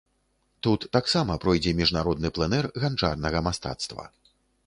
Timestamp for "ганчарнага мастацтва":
2.85-4.03